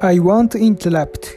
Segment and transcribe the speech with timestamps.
[0.00, 1.36] I won't interrupt.